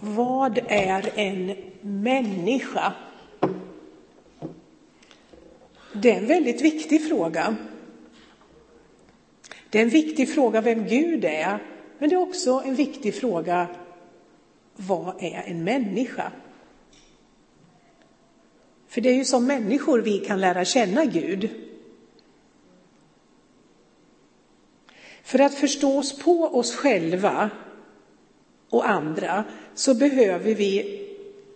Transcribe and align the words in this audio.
vad 0.00 0.58
är 0.68 1.12
en 1.18 1.56
människa? 1.80 2.92
Det 5.92 6.10
är 6.10 6.16
en 6.16 6.26
väldigt 6.26 6.60
viktig 6.60 7.08
fråga. 7.08 7.56
Det 9.70 9.78
är 9.78 9.82
en 9.82 9.88
viktig 9.88 10.34
fråga 10.34 10.60
vem 10.60 10.86
Gud 10.86 11.24
är, 11.24 11.58
men 11.98 12.08
det 12.08 12.14
är 12.14 12.20
också 12.20 12.62
en 12.64 12.74
viktig 12.74 13.14
fråga 13.14 13.66
vad 14.76 15.22
är 15.22 15.42
en 15.46 15.64
människa? 15.64 16.32
För 18.88 19.00
det 19.00 19.08
är 19.08 19.14
ju 19.14 19.24
som 19.24 19.46
människor 19.46 19.98
vi 19.98 20.18
kan 20.18 20.40
lära 20.40 20.64
känna 20.64 21.04
Gud. 21.04 21.50
För 25.22 25.38
att 25.38 25.54
förstå 25.54 25.98
oss 25.98 26.18
på 26.18 26.44
oss 26.44 26.76
själva 26.76 27.50
och 28.70 28.88
andra 28.88 29.44
så 29.74 29.94
behöver 29.94 30.54
vi 30.54 31.00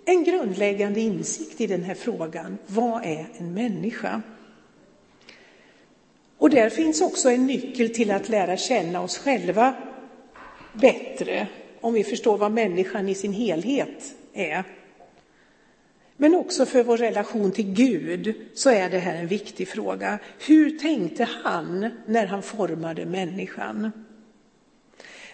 en 0.05 0.25
grundläggande 0.25 1.01
insikt 1.01 1.61
i 1.61 1.67
den 1.67 1.83
här 1.83 1.95
frågan. 1.95 2.59
Vad 2.67 3.05
är 3.05 3.27
en 3.39 3.55
människa? 3.55 4.23
Och 6.39 6.51
där 6.51 6.71
finns 6.71 7.01
också 7.01 7.31
en 7.31 7.47
nyckel 7.47 7.95
till 7.95 8.11
att 8.11 8.29
lära 8.29 8.57
känna 8.57 9.01
oss 9.01 9.19
själva 9.19 9.75
bättre, 10.73 11.47
om 11.81 11.95
vi 11.95 12.05
förstår 12.05 12.39
vad 12.39 12.53
människan 12.53 13.09
i 13.09 13.15
sin 13.15 13.33
helhet 13.33 14.15
är. 14.33 14.65
Men 16.17 16.35
också 16.35 16.67
för 16.67 16.83
vår 16.83 16.97
relation 16.97 17.53
till 17.53 17.73
Gud 17.73 18.35
så 18.55 18.71
är 18.71 18.91
det 18.91 18.99
här 18.99 19.15
en 19.15 19.27
viktig 19.27 19.69
fråga. 19.69 20.19
Hur 20.47 20.79
tänkte 20.79 21.29
han 21.43 21.91
när 22.07 22.27
han 22.27 22.43
formade 22.43 23.07
människan? 23.07 23.91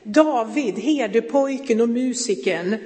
David, 0.02 0.78
herdepojken 0.78 1.80
och 1.80 1.88
musikern 1.88 2.76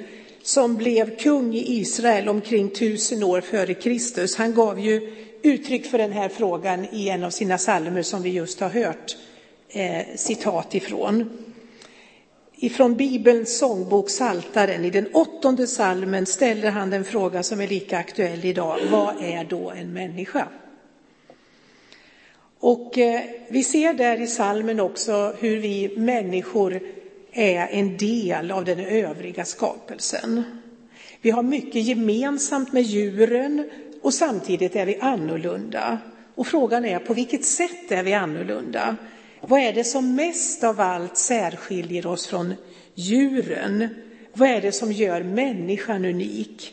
som 0.43 0.77
blev 0.77 1.17
kung 1.17 1.55
i 1.55 1.81
Israel 1.81 2.29
omkring 2.29 2.69
tusen 2.69 3.23
år 3.23 3.41
före 3.41 3.75
Kristus, 3.75 4.37
han 4.37 4.55
gav 4.55 4.81
ju 4.81 5.13
uttryck 5.43 5.87
för 5.87 5.99
den 5.99 6.13
här 6.13 6.29
frågan 6.29 6.87
i 6.93 7.09
en 7.09 7.25
av 7.25 7.31
sina 7.31 7.57
psalmer 7.57 8.03
som 8.03 8.23
vi 8.23 8.31
just 8.31 8.61
har 8.61 8.69
hört 8.69 9.17
eh, 9.69 10.17
citat 10.17 10.75
ifrån. 10.75 11.31
Ifrån 12.57 12.95
Bibelns 12.95 13.59
sångbok 13.59 14.11
Saltaren, 14.11 14.85
i 14.85 14.91
den 14.91 15.07
åttonde 15.13 15.67
salmen 15.67 16.27
ställer 16.27 16.71
han 16.71 16.91
den 16.91 17.05
fråga 17.05 17.43
som 17.43 17.61
är 17.61 17.69
lika 17.69 17.99
aktuell 17.99 18.45
idag. 18.45 18.79
Vad 18.91 19.15
är 19.23 19.45
då 19.45 19.71
en 19.71 19.93
människa? 19.93 20.49
Och 22.61 22.99
eh, 22.99 23.21
vi 23.49 23.63
ser 23.63 23.95
där 23.95 24.21
i 24.21 24.27
salmen 24.27 24.81
också 24.81 25.35
hur 25.41 25.57
vi 25.57 25.95
människor 25.97 26.81
är 27.35 27.69
en 27.71 27.97
del 27.97 28.51
av 28.51 28.65
den 28.65 28.81
övriga 28.81 29.45
skapelsen. 29.45 30.45
Vi 31.21 31.31
har 31.31 31.43
mycket 31.43 31.83
gemensamt 31.83 32.73
med 32.73 32.83
djuren 32.83 33.71
och 34.03 34.15
samtidigt 34.15 34.77
är 34.77 34.87
vi 34.87 34.99
annorlunda. 35.01 35.99
Och 36.35 36.47
frågan 36.47 36.85
är 36.85 36.99
på 36.99 37.15
vilket 37.15 37.45
sätt 37.45 37.93
är 37.93 38.03
vi 38.03 38.13
annorlunda? 38.13 38.97
Vad 39.41 39.61
är 39.61 39.73
det 39.73 39.85
som 39.85 40.15
mest 40.15 40.65
av 40.65 40.81
allt 40.81 41.17
särskiljer 41.17 42.07
oss 42.07 42.27
från 42.27 42.55
djuren? 42.95 43.89
Vad 44.33 44.49
är 44.49 44.61
det 44.61 44.73
som 44.73 44.93
gör 44.93 45.23
människan 45.23 46.05
unik? 46.05 46.73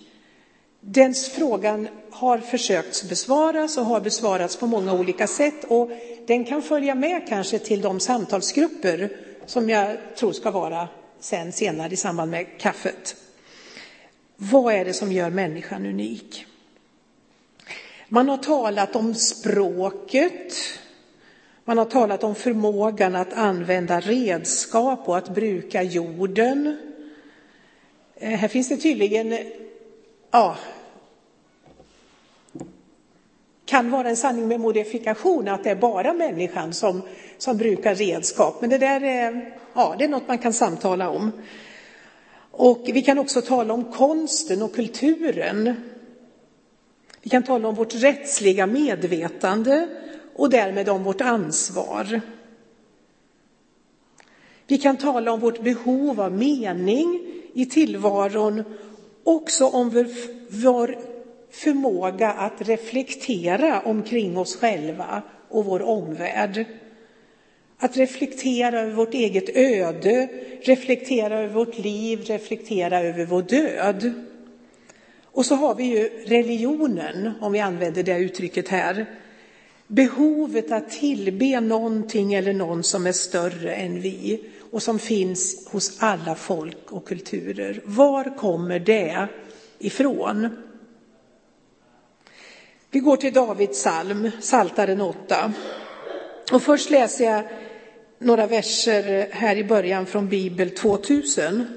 Den 0.79 1.13
frågan 1.13 1.87
har 2.11 2.37
försökts 2.37 3.09
besvaras 3.09 3.77
och 3.77 3.85
har 3.85 4.01
besvarats 4.01 4.55
på 4.55 4.67
många 4.67 4.93
olika 4.93 5.27
sätt 5.27 5.63
och 5.67 5.91
den 6.27 6.45
kan 6.45 6.61
följa 6.61 6.95
med 6.95 7.27
kanske 7.27 7.59
till 7.59 7.81
de 7.81 7.99
samtalsgrupper 7.99 9.09
som 9.45 9.69
jag 9.69 9.97
tror 10.15 10.31
ska 10.31 10.51
vara 10.51 10.87
sen 11.19 11.51
senare 11.51 11.93
i 11.93 11.95
samband 11.95 12.31
med 12.31 12.45
kaffet. 12.59 13.15
Vad 14.35 14.73
är 14.73 14.85
det 14.85 14.93
som 14.93 15.11
gör 15.11 15.29
människan 15.29 15.85
unik? 15.85 16.45
Man 18.07 18.29
har 18.29 18.37
talat 18.37 18.95
om 18.95 19.15
språket, 19.15 20.53
man 21.63 21.77
har 21.77 21.85
talat 21.85 22.23
om 22.23 22.35
förmågan 22.35 23.15
att 23.15 23.33
använda 23.33 23.99
redskap 23.99 25.09
och 25.09 25.17
att 25.17 25.29
bruka 25.29 25.83
jorden. 25.83 26.77
Eh, 28.15 28.29
här 28.29 28.47
finns 28.47 28.69
det 28.69 28.77
tydligen, 28.77 29.37
ja, 30.31 30.57
kan 33.65 33.91
vara 33.91 34.09
en 34.09 34.17
sanning 34.17 34.47
med 34.47 34.59
modifikation 34.59 35.47
att 35.47 35.63
det 35.63 35.69
är 35.69 35.75
bara 35.75 36.13
människan 36.13 36.73
som, 36.73 37.01
som 37.41 37.57
brukar 37.57 37.95
redskap. 37.95 38.61
Men 38.61 38.69
det 38.69 38.77
där 38.77 39.03
är, 39.03 39.55
ja, 39.73 39.95
det 39.97 40.03
är 40.03 40.09
något 40.09 40.27
man 40.27 40.37
kan 40.37 40.53
samtala 40.53 41.09
om. 41.09 41.31
Och 42.51 42.83
vi 42.93 43.01
kan 43.01 43.19
också 43.19 43.41
tala 43.41 43.73
om 43.73 43.83
konsten 43.83 44.61
och 44.61 44.75
kulturen. 44.75 45.75
Vi 47.21 47.29
kan 47.29 47.43
tala 47.43 47.67
om 47.67 47.75
vårt 47.75 47.95
rättsliga 47.95 48.67
medvetande 48.67 49.87
och 50.35 50.49
därmed 50.49 50.89
om 50.89 51.03
vårt 51.03 51.21
ansvar. 51.21 52.21
Vi 54.67 54.77
kan 54.77 54.97
tala 54.97 55.31
om 55.31 55.39
vårt 55.39 55.63
behov 55.63 56.21
av 56.21 56.31
mening 56.31 57.19
i 57.53 57.65
tillvaron, 57.65 58.63
också 59.23 59.67
om 59.67 60.05
vår 60.49 60.97
förmåga 61.51 62.31
att 62.31 62.67
reflektera 62.67 63.81
omkring 63.81 64.37
oss 64.37 64.55
själva 64.55 65.21
och 65.49 65.65
vår 65.65 65.81
omvärld. 65.81 66.65
Att 67.83 67.97
reflektera 67.97 68.81
över 68.81 68.93
vårt 68.93 69.13
eget 69.13 69.49
öde, 69.55 70.29
reflektera 70.61 71.39
över 71.39 71.53
vårt 71.53 71.77
liv, 71.77 72.23
reflektera 72.25 73.01
över 73.01 73.25
vår 73.25 73.41
död. 73.41 74.13
Och 75.25 75.45
så 75.45 75.55
har 75.55 75.75
vi 75.75 75.83
ju 75.83 76.09
religionen, 76.25 77.31
om 77.41 77.51
vi 77.51 77.59
använder 77.59 78.03
det 78.03 78.17
uttrycket 78.17 78.67
här. 78.67 79.05
Behovet 79.87 80.71
att 80.71 80.89
tillbe 80.89 81.59
någonting 81.59 82.33
eller 82.33 82.53
någon 82.53 82.83
som 82.83 83.07
är 83.07 83.11
större 83.11 83.73
än 83.73 84.01
vi 84.01 84.43
och 84.71 84.83
som 84.83 84.99
finns 84.99 85.67
hos 85.71 85.97
alla 85.99 86.35
folk 86.35 86.91
och 86.91 87.07
kulturer. 87.07 87.81
Var 87.85 88.37
kommer 88.37 88.79
det 88.79 89.27
ifrån? 89.79 90.49
Vi 92.91 92.99
går 92.99 93.17
till 93.17 93.33
Davids 93.33 93.79
psalm, 93.79 94.31
Saltaren 94.41 95.01
8. 95.01 95.53
Och 96.51 96.61
först 96.61 96.89
läser 96.89 97.25
jag 97.25 97.43
några 98.21 98.47
verser 98.47 99.19
eh, 99.19 99.25
här 99.31 99.55
i 99.55 99.63
början 99.63 100.05
från 100.05 100.29
Bibel 100.29 100.69
2000. 100.69 101.67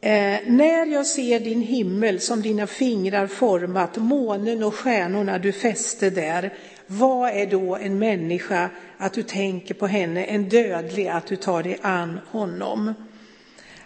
Eh, 0.00 0.38
när 0.46 0.86
jag 0.86 1.06
ser 1.06 1.40
din 1.40 1.62
himmel 1.62 2.20
som 2.20 2.42
dina 2.42 2.66
fingrar 2.66 3.26
format, 3.26 3.96
månen 3.96 4.62
och 4.62 4.74
stjärnorna 4.74 5.38
du 5.38 5.52
fäste 5.52 6.10
där, 6.10 6.54
vad 6.86 7.30
är 7.30 7.46
då 7.46 7.76
en 7.76 7.98
människa 7.98 8.70
att 8.96 9.12
du 9.12 9.22
tänker 9.22 9.74
på 9.74 9.86
henne, 9.86 10.24
en 10.24 10.48
dödlig 10.48 11.08
att 11.08 11.26
du 11.26 11.36
tar 11.36 11.62
dig 11.62 11.78
an 11.82 12.20
honom? 12.30 12.94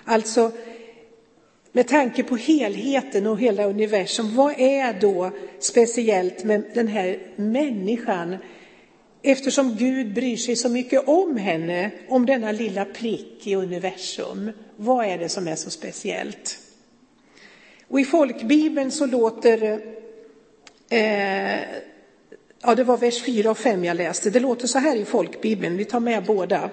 Alltså, 0.05 0.53
med 1.73 1.89
tanke 1.89 2.23
på 2.23 2.37
helheten 2.37 3.27
och 3.27 3.41
hela 3.41 3.65
universum, 3.65 4.37
vad 4.37 4.61
är 4.61 5.01
då 5.01 5.31
speciellt 5.59 6.45
med 6.45 6.65
den 6.75 6.89
här 6.89 7.19
människan? 7.37 8.37
Eftersom 9.23 9.77
Gud 9.77 10.15
bryr 10.15 10.37
sig 10.37 10.57
så 10.57 10.69
mycket 10.69 11.09
om 11.09 11.37
henne, 11.37 11.91
om 12.09 12.27
denna 12.27 12.53
lilla 12.53 12.85
prick 12.85 13.47
i 13.47 13.55
universum. 13.55 14.51
Vad 14.77 15.07
är 15.07 15.19
det 15.19 15.29
som 15.29 15.49
är 15.49 15.57
så 15.57 15.71
speciellt? 15.71 16.59
Och 17.89 18.01
i 18.01 18.05
folkbibeln 18.05 18.91
så 18.91 19.07
låter, 19.07 19.81
eh, 20.91 21.61
ja 22.63 22.75
det 22.77 22.85
var 22.85 22.97
vers 22.97 23.23
4 23.23 23.51
och 23.51 23.59
5 23.59 23.85
jag 23.85 23.97
läste, 23.97 24.31
det 24.31 24.41
låter 24.41 24.67
så 24.67 24.79
här 24.79 24.97
i 24.97 25.05
folkbibeln, 25.05 25.77
vi 25.77 25.85
tar 25.85 26.01
med 26.01 26.25
båda. 26.25 26.71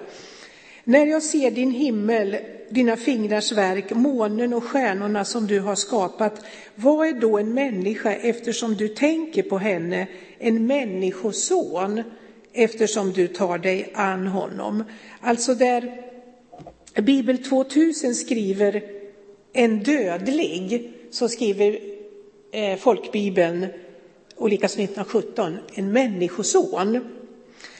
När 0.84 1.06
jag 1.06 1.22
ser 1.22 1.50
din 1.50 1.70
himmel, 1.70 2.36
dina 2.70 2.96
fingrars 2.96 3.52
verk, 3.52 3.90
månen 3.90 4.54
och 4.54 4.64
stjärnorna 4.64 5.24
som 5.24 5.46
du 5.46 5.60
har 5.60 5.74
skapat, 5.74 6.44
vad 6.74 7.08
är 7.08 7.12
då 7.12 7.38
en 7.38 7.54
människa 7.54 8.12
eftersom 8.12 8.74
du 8.74 8.88
tänker 8.88 9.42
på 9.42 9.58
henne, 9.58 10.06
en 10.38 10.66
människoson 10.66 12.02
eftersom 12.52 13.12
du 13.12 13.28
tar 13.28 13.58
dig 13.58 13.92
an 13.94 14.26
honom? 14.26 14.84
Alltså 15.20 15.54
där 15.54 16.02
Bibel 16.94 17.38
2000 17.38 18.14
skriver 18.14 18.82
en 19.52 19.82
dödlig, 19.82 20.92
så 21.10 21.28
skriver 21.28 21.78
eh, 22.52 22.76
folkbibeln, 22.76 23.66
och 24.36 24.48
likaså 24.48 24.80
1917, 24.80 25.58
en 25.74 25.92
människoson. 25.92 27.00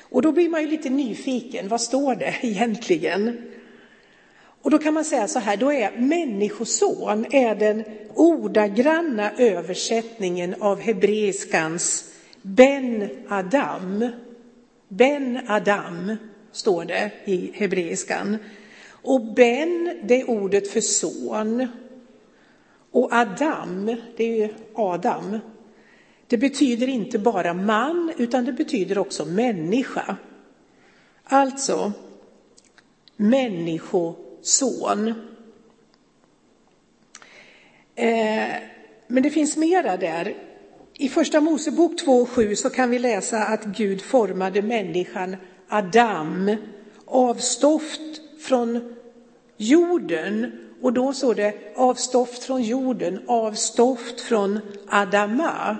Och 0.00 0.22
då 0.22 0.32
blir 0.32 0.48
man 0.48 0.62
ju 0.62 0.68
lite 0.68 0.90
nyfiken, 0.90 1.68
vad 1.68 1.80
står 1.80 2.14
det 2.14 2.34
egentligen? 2.42 3.36
Och 4.62 4.70
då 4.70 4.78
kan 4.78 4.94
man 4.94 5.04
säga 5.04 5.28
så 5.28 5.38
här, 5.38 5.56
då 5.56 5.72
är 5.72 5.96
människoson 5.96 7.26
är 7.30 7.54
den 7.54 7.84
ordagranna 8.14 9.30
översättningen 9.38 10.54
av 10.60 10.80
hebreiskans 10.80 12.04
Ben 12.42 13.08
Adam. 13.28 14.10
Ben 14.88 15.40
Adam 15.48 16.16
står 16.52 16.84
det 16.84 17.12
i 17.24 17.50
hebreiskan. 17.54 18.36
Och 19.02 19.34
Ben, 19.34 20.00
det 20.02 20.20
är 20.20 20.30
ordet 20.30 20.70
för 20.70 20.80
son. 20.80 21.68
Och 22.90 23.12
Adam, 23.12 23.96
det 24.16 24.24
är 24.24 24.36
ju 24.36 24.48
Adam. 24.74 25.38
Det 26.26 26.38
betyder 26.38 26.88
inte 26.88 27.18
bara 27.18 27.54
man, 27.54 28.12
utan 28.16 28.44
det 28.44 28.52
betyder 28.52 28.98
också 28.98 29.24
människa. 29.24 30.16
Alltså, 31.24 31.92
människoson. 33.16 35.08
Eh, 37.94 38.48
men 39.06 39.22
det 39.22 39.30
finns 39.30 39.56
mera 39.56 39.96
där. 39.96 40.34
I 41.00 41.08
Första 41.08 41.40
Mosebok 41.40 41.92
2.7 42.00 42.54
så 42.54 42.70
kan 42.70 42.90
vi 42.90 42.98
läsa 42.98 43.44
att 43.44 43.64
Gud 43.64 44.02
formade 44.02 44.62
människan 44.62 45.36
Adam 45.68 46.56
av 47.04 47.34
stoft 47.34 48.00
från 48.40 48.94
jorden. 49.56 50.52
Och 50.82 50.92
då 50.92 51.12
står 51.12 51.34
det 51.34 51.54
av 51.76 51.94
stoft 51.94 52.44
från 52.44 52.62
jorden, 52.62 53.20
av 53.26 53.52
stoft 53.52 54.20
från 54.20 54.60
Adama. 54.88 55.76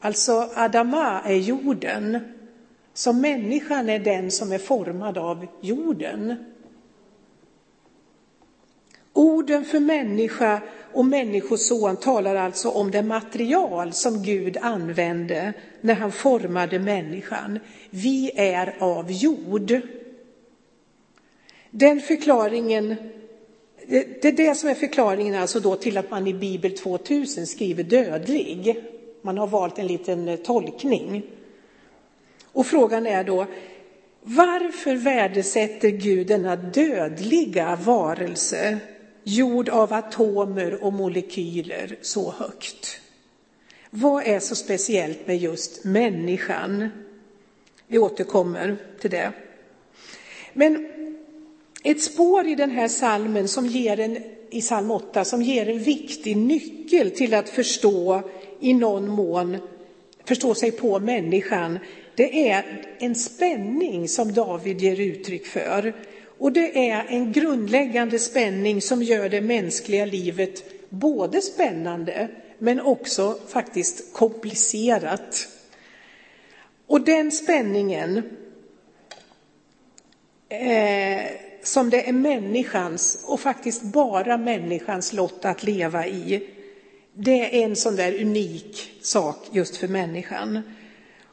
Alltså 0.00 0.50
Adama 0.54 1.20
är 1.24 1.36
jorden. 1.36 2.18
Så 2.94 3.12
människan 3.12 3.88
är 3.88 3.98
den 3.98 4.30
som 4.30 4.52
är 4.52 4.58
formad 4.58 5.18
av 5.18 5.46
jorden. 5.60 6.36
Orden 9.12 9.64
för 9.64 9.80
människa 9.80 10.60
och 10.96 11.04
människoson 11.04 11.96
talar 11.96 12.34
alltså 12.34 12.70
om 12.70 12.90
det 12.90 13.02
material 13.02 13.92
som 13.92 14.22
Gud 14.22 14.56
använde 14.60 15.52
när 15.80 15.94
han 15.94 16.12
formade 16.12 16.78
människan. 16.78 17.58
Vi 17.90 18.30
är 18.34 18.74
av 18.78 19.12
jord. 19.12 19.80
Den 21.70 22.00
förklaringen, 22.00 22.94
det 23.86 24.24
är 24.24 24.32
det 24.32 24.54
som 24.54 24.68
är 24.68 24.74
förklaringen 24.74 25.34
alltså 25.34 25.60
då 25.60 25.76
till 25.76 25.98
att 25.98 26.10
man 26.10 26.26
i 26.26 26.34
Bibel 26.34 26.78
2000 26.78 27.46
skriver 27.46 27.82
dödlig. 27.82 28.84
Man 29.22 29.38
har 29.38 29.46
valt 29.46 29.78
en 29.78 29.86
liten 29.86 30.28
eh, 30.28 30.36
tolkning. 30.36 31.22
Och 32.52 32.66
frågan 32.66 33.06
är 33.06 33.24
då, 33.24 33.46
varför 34.22 34.94
värdesätter 34.94 35.88
Gud 35.88 36.26
denna 36.26 36.56
dödliga 36.56 37.78
varelse 37.84 38.78
gjord 39.28 39.68
av 39.68 39.92
atomer 39.92 40.84
och 40.84 40.92
molekyler 40.92 41.98
så 42.02 42.30
högt? 42.30 43.00
Vad 43.90 44.26
är 44.26 44.40
så 44.40 44.54
speciellt 44.54 45.26
med 45.26 45.38
just 45.38 45.84
människan? 45.84 46.88
Vi 47.86 47.98
återkommer 47.98 48.76
till 49.00 49.10
det. 49.10 49.32
Men 50.52 50.88
ett 51.84 52.02
spår 52.02 52.46
i 52.46 52.54
den 52.54 52.70
här 52.70 52.88
salmen 52.88 53.48
som 53.48 53.66
ger 53.66 54.00
en, 54.00 54.18
i 54.50 54.60
psalm 54.60 54.90
8 54.90 55.24
som 55.24 55.42
ger 55.42 55.68
en 55.68 55.78
viktig 55.78 56.36
nyckel 56.36 57.10
till 57.10 57.34
att 57.34 57.48
förstå 57.48 58.22
i 58.60 58.74
någon 58.74 59.08
mån, 59.08 59.56
förstå 60.24 60.54
sig 60.54 60.70
på 60.70 60.98
människan, 60.98 61.78
det 62.14 62.48
är 62.48 62.86
en 62.98 63.14
spänning 63.14 64.08
som 64.08 64.32
David 64.32 64.80
ger 64.80 65.00
uttryck 65.00 65.46
för. 65.46 65.94
Och 66.38 66.52
det 66.52 66.90
är 66.90 67.06
en 67.08 67.32
grundläggande 67.32 68.18
spänning 68.18 68.82
som 68.82 69.02
gör 69.02 69.28
det 69.28 69.40
mänskliga 69.40 70.04
livet 70.04 70.64
både 70.88 71.42
spännande 71.42 72.28
men 72.58 72.80
också 72.80 73.38
faktiskt 73.48 74.12
komplicerat. 74.12 75.48
Och 76.86 77.00
den 77.00 77.32
spänningen 77.32 78.22
eh, 80.48 81.24
som 81.62 81.90
det 81.90 82.08
är 82.08 82.12
människans 82.12 83.24
och 83.24 83.40
faktiskt 83.40 83.82
bara 83.82 84.36
människans 84.36 85.12
lott 85.12 85.44
att 85.44 85.62
leva 85.62 86.06
i, 86.06 86.48
det 87.14 87.60
är 87.60 87.64
en 87.64 87.76
sån 87.76 87.96
där 87.96 88.22
unik 88.22 88.92
sak 89.02 89.36
just 89.52 89.76
för 89.76 89.88
människan. 89.88 90.62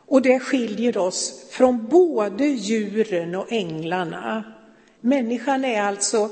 Och 0.08 0.22
det 0.22 0.40
skiljer 0.40 0.98
oss 0.98 1.50
från 1.52 1.88
både 1.88 2.46
djuren 2.46 3.36
och 3.36 3.52
änglarna. 3.52 4.53
Människan 5.06 5.66
är 5.66 5.82
alltså 5.82 6.30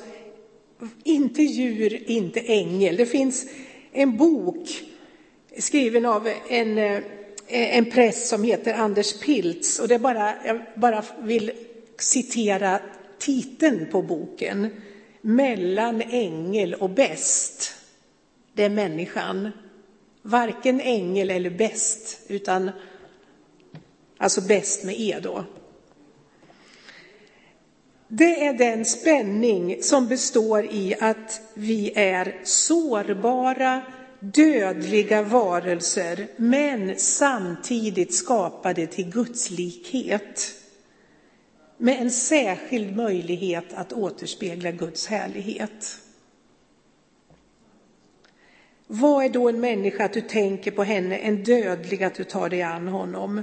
inte 1.03 1.41
djur, 1.41 2.09
inte 2.11 2.39
ängel. 2.39 2.95
Det 2.95 3.05
finns 3.05 3.45
en 3.91 4.17
bok 4.17 4.83
skriven 5.57 6.05
av 6.05 6.33
en, 6.49 6.77
eh, 6.77 7.01
en 7.47 7.91
präst 7.91 8.27
som 8.27 8.43
heter 8.43 8.73
Anders 8.73 9.19
Piltz. 9.19 9.79
Och 9.79 9.87
det 9.87 9.99
bara, 9.99 10.33
jag 10.45 10.61
bara 10.75 11.03
vill 11.19 11.51
citera 11.99 12.79
titeln 13.19 13.87
på 13.91 14.01
boken. 14.01 14.69
Mellan 15.21 16.01
ängel 16.01 16.73
och 16.73 16.89
bäst. 16.89 17.73
Det 18.53 18.63
är 18.63 18.69
människan. 18.69 19.51
Varken 20.21 20.81
ängel 20.81 21.31
eller 21.31 21.49
bäst, 21.49 22.19
utan 22.27 22.71
alltså 24.17 24.41
bäst 24.41 24.83
med 24.83 24.95
E 24.99 25.19
då. 25.23 25.45
Det 28.13 28.45
är 28.45 28.53
den 28.53 28.85
spänning 28.85 29.83
som 29.83 30.07
består 30.07 30.65
i 30.65 30.95
att 30.99 31.41
vi 31.53 31.91
är 31.95 32.39
sårbara, 32.43 33.81
dödliga 34.19 35.21
varelser, 35.21 36.27
men 36.37 36.95
samtidigt 36.97 38.13
skapade 38.13 38.87
till 38.87 39.09
Guds 39.09 39.49
likhet. 39.49 40.53
Med 41.77 42.01
en 42.01 42.11
särskild 42.11 42.95
möjlighet 42.95 43.73
att 43.73 43.93
återspegla 43.93 44.71
Guds 44.71 45.07
härlighet. 45.07 45.97
Vad 48.87 49.25
är 49.25 49.29
då 49.29 49.49
en 49.49 49.59
människa 49.59 50.05
att 50.05 50.13
du 50.13 50.21
tänker 50.21 50.71
på 50.71 50.83
henne, 50.83 51.17
en 51.17 51.43
dödlig 51.43 52.03
att 52.03 52.15
du 52.15 52.23
tar 52.23 52.49
dig 52.49 52.61
an 52.61 52.87
honom? 52.87 53.41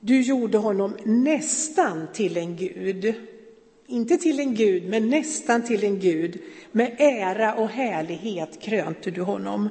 Du 0.00 0.22
gjorde 0.22 0.58
honom 0.58 0.96
nästan 1.04 2.06
till 2.12 2.36
en 2.36 2.56
gud. 2.56 3.14
Inte 3.90 4.16
till 4.16 4.40
en 4.40 4.54
gud, 4.54 4.88
men 4.88 5.10
nästan 5.10 5.62
till 5.64 5.84
en 5.84 6.00
gud. 6.00 6.38
Med 6.72 6.96
ära 6.98 7.54
och 7.54 7.68
härlighet 7.68 8.60
krönte 8.60 9.10
du 9.10 9.22
honom. 9.22 9.68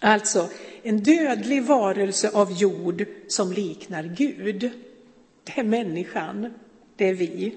Alltså, 0.00 0.48
en 0.82 1.02
dödlig 1.02 1.62
varelse 1.62 2.30
av 2.30 2.52
jord 2.52 3.04
som 3.28 3.52
liknar 3.52 4.02
Gud. 4.02 4.70
Det 5.44 5.60
är 5.60 5.64
människan, 5.64 6.54
det 6.96 7.08
är 7.08 7.14
vi. 7.14 7.54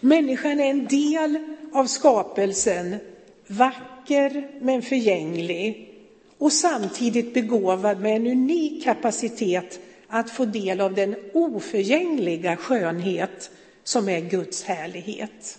Människan 0.00 0.60
är 0.60 0.70
en 0.70 0.86
del 0.86 1.38
av 1.72 1.86
skapelsen, 1.86 2.96
vacker 3.46 4.50
men 4.60 4.82
förgänglig 4.82 5.94
och 6.38 6.52
samtidigt 6.52 7.34
begåvad 7.34 8.00
med 8.00 8.16
en 8.16 8.26
unik 8.26 8.84
kapacitet 8.84 9.80
att 10.14 10.30
få 10.30 10.44
del 10.44 10.80
av 10.80 10.94
den 10.94 11.16
oförgängliga 11.32 12.56
skönhet 12.56 13.50
som 13.84 14.08
är 14.08 14.20
Guds 14.20 14.64
härlighet. 14.64 15.58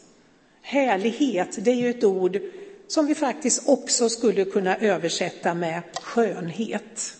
Härlighet, 0.61 1.57
det 1.65 1.71
är 1.71 1.75
ju 1.75 1.89
ett 1.89 2.03
ord 2.03 2.39
som 2.87 3.05
vi 3.05 3.15
faktiskt 3.15 3.69
också 3.69 4.09
skulle 4.09 4.45
kunna 4.45 4.77
översätta 4.77 5.53
med 5.53 5.81
skönhet. 6.01 7.13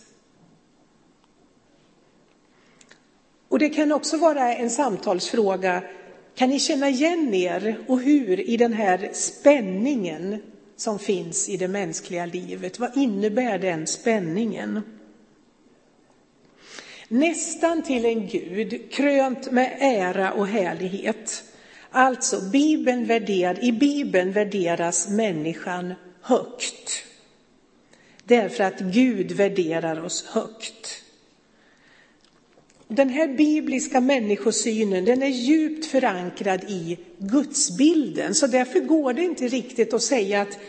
Och 3.48 3.60
det 3.60 3.70
kan 3.70 3.92
också 3.92 4.18
vara 4.18 4.56
en 4.56 4.70
samtalsfråga. 4.70 5.84
Kan 6.36 6.50
ni 6.50 6.60
känna 6.60 6.89
igen 6.89 7.34
er 7.34 7.80
och 7.88 8.00
hur 8.00 8.39
i 8.39 8.58
den 8.58 8.74
här 8.74 9.10
spänningen 9.13 10.42
som 10.75 11.00
finns 11.00 11.50
i 11.50 11.58
det 11.58 11.68
mänskliga 11.68 12.25
livet? 12.25 12.80
Vad 12.80 12.98
innebär 12.98 13.60
den 13.60 13.88
spänningen? 13.88 14.82
Nästan 17.07 17.83
till 17.83 18.05
en 18.05 18.27
Gud, 18.27 18.91
krönt 18.91 19.51
med 19.51 19.77
ära 19.79 20.31
och 20.31 20.47
härlighet. 20.47 21.43
Alltså, 21.89 22.41
Bibeln 22.51 23.05
värder, 23.05 23.63
i 23.63 23.71
Bibeln 23.71 24.31
värderas 24.31 25.09
människan 25.09 25.93
högt. 26.21 27.03
Därför 28.24 28.63
att 28.63 28.79
Gud 28.79 29.31
värderar 29.31 30.03
oss 30.03 30.25
högt. 30.25 31.01
Den 32.88 33.09
här 33.09 33.27
bibliska 33.27 34.01
människosynen 34.01 35.05
den 35.05 35.24
är 35.24 35.27
djupt 35.27 35.85
förankrad 35.85 36.63
i 36.63 37.00
gudsbilden, 37.17 38.35
så 38.35 38.47
därför 38.47 38.79
går 38.79 39.13
det 39.13 39.21
inte 39.21 39.47
riktigt 39.47 39.93
att 39.93 40.03
säga 40.03 40.41
att 40.41 40.59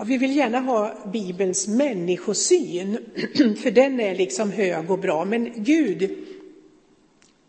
Ja, 0.00 0.04
vi 0.04 0.18
vill 0.18 0.36
gärna 0.36 0.60
ha 0.60 0.94
Bibelns 1.12 1.68
människosyn, 1.68 2.98
för 3.62 3.70
den 3.70 4.00
är 4.00 4.14
liksom 4.14 4.52
hög 4.52 4.90
och 4.90 4.98
bra, 4.98 5.24
men 5.24 5.52
Gud 5.56 6.18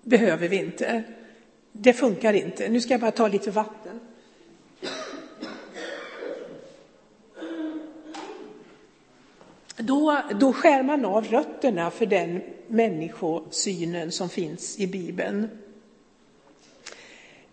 behöver 0.02 0.48
vi 0.48 0.58
inte. 0.58 1.04
Det 1.72 1.94
funkar 1.94 2.34
inte. 2.34 2.70
Nu 2.70 2.82
ska 2.82 2.94
jag 2.94 3.02
bara 3.02 3.12
ta 3.12 3.28
lite 3.28 3.52
vatten. 3.52 4.00
Då, 9.78 10.22
då 10.40 10.54
skär 10.54 10.84
man 10.84 11.06
av 11.06 11.26
rötterna 11.26 11.92
för 11.92 12.06
den 12.06 12.42
människosynen 12.68 14.12
som 14.12 14.30
finns 14.30 14.80
i 14.80 14.88
Bibeln. 14.88 15.50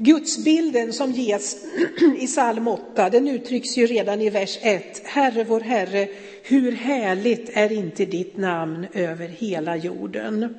Gudsbilden 0.05 0.93
som 0.93 1.13
ges 1.13 1.65
i 2.19 2.27
psalm 2.27 2.69
8, 2.69 3.11
den 3.11 3.29
uttrycks 3.29 3.77
ju 3.77 3.87
redan 3.87 4.21
i 4.21 4.31
vers 4.31 4.59
1. 4.63 5.03
Herre 5.05 5.45
vår 5.45 5.61
Herre, 5.61 6.09
hur 6.43 6.73
härligt 6.73 7.51
är 7.53 7.73
inte 7.73 8.05
ditt 8.05 8.37
namn 8.37 8.87
över 8.93 9.29
hela 9.29 9.77
jorden. 9.77 10.55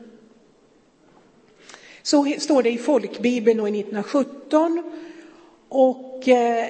Så 2.02 2.36
står 2.40 2.64
det 2.64 2.72
i 2.72 2.78
folkbibeln 2.78 3.60
och 3.60 3.70
i 3.70 3.80
1917. 3.80 4.84
Och 5.70 6.28
eh, 6.28 6.68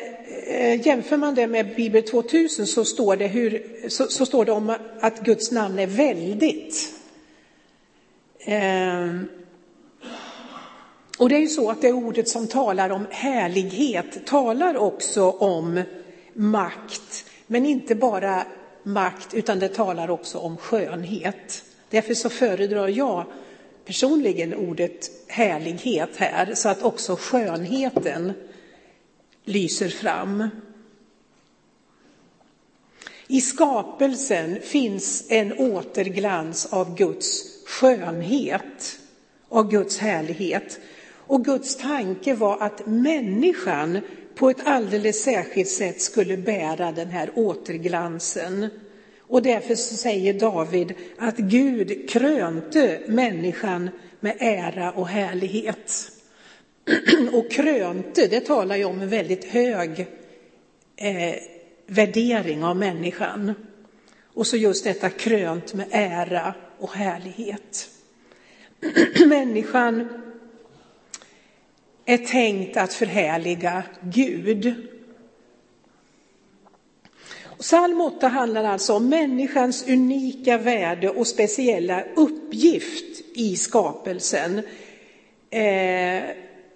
eh, 0.47 0.87
jämför 0.87 1.17
man 1.17 1.35
det 1.35 1.47
med 1.47 1.75
Bibel 1.75 2.03
2000 2.03 2.67
så 2.67 2.85
står, 2.85 3.15
det 3.15 3.27
hur, 3.27 3.63
så, 3.89 4.07
så 4.07 4.25
står 4.25 4.45
det 4.45 4.51
om 4.51 4.75
att 4.99 5.19
Guds 5.19 5.51
namn 5.51 5.79
är 5.79 5.87
väldigt. 5.87 6.93
Eh, 8.39 9.42
och 11.17 11.29
det 11.29 11.35
är 11.35 11.39
ju 11.39 11.47
så 11.47 11.69
att 11.69 11.81
det 11.81 11.91
ordet 11.91 12.29
som 12.29 12.47
talar 12.47 12.89
om 12.89 13.07
härlighet 13.09 14.25
talar 14.25 14.77
också 14.77 15.29
om 15.29 15.83
makt. 16.33 17.25
Men 17.47 17.65
inte 17.65 17.95
bara 17.95 18.45
makt, 18.83 19.33
utan 19.33 19.59
det 19.59 19.69
talar 19.69 20.09
också 20.09 20.37
om 20.37 20.57
skönhet. 20.57 21.63
Därför 21.89 22.13
så 22.13 22.29
föredrar 22.29 22.87
jag 22.87 23.25
personligen 23.85 24.53
ordet 24.53 25.11
härlighet 25.27 26.09
här, 26.17 26.55
så 26.55 26.69
att 26.69 26.83
också 26.83 27.15
skönheten 27.15 28.33
lyser 29.45 29.89
fram. 29.89 30.49
I 33.27 33.41
skapelsen 33.41 34.59
finns 34.61 35.25
en 35.29 35.53
återglans 35.53 36.65
av 36.65 36.95
Guds 36.95 37.43
skönhet, 37.65 38.99
av 39.49 39.69
Guds 39.71 39.97
härlighet. 39.97 40.79
Och 41.27 41.45
Guds 41.45 41.75
tanke 41.75 42.33
var 42.33 42.57
att 42.59 42.87
människan 42.87 43.99
på 44.35 44.49
ett 44.49 44.67
alldeles 44.67 45.23
särskilt 45.23 45.69
sätt 45.69 46.01
skulle 46.01 46.37
bära 46.37 46.91
den 46.91 47.07
här 47.07 47.31
återglansen. 47.35 48.69
Och 49.19 49.41
därför 49.41 49.75
så 49.75 49.95
säger 49.95 50.33
David 50.33 50.93
att 51.17 51.37
Gud 51.37 52.09
krönte 52.09 52.99
människan 53.07 53.89
med 54.19 54.35
ära 54.39 54.91
och 54.91 55.07
härlighet. 55.07 56.11
Och 57.33 57.51
krönte, 57.51 58.27
det 58.27 58.39
talar 58.39 58.75
ju 58.75 58.85
om 58.85 59.01
en 59.01 59.09
väldigt 59.09 59.45
hög 59.45 59.99
eh, 60.95 61.35
värdering 61.87 62.63
av 62.63 62.77
människan. 62.77 63.53
Och 64.33 64.47
så 64.47 64.57
just 64.57 64.83
detta 64.83 65.09
krönt 65.09 65.73
med 65.73 65.87
ära 65.91 66.53
och 66.79 66.93
härlighet. 66.93 67.89
Människan 69.27 70.22
är 72.05 72.17
tänkt 72.17 72.77
att 72.77 72.93
förhärliga 72.93 73.83
Gud. 74.01 74.73
Psalm 77.59 78.01
8 78.01 78.27
handlar 78.27 78.63
alltså 78.63 78.93
om 78.93 79.09
människans 79.09 79.87
unika 79.87 80.57
värde 80.57 81.09
och 81.09 81.27
speciella 81.27 82.03
uppgift 82.15 83.21
i 83.35 83.55
skapelsen. 83.55 84.57
Eh, 85.49 86.23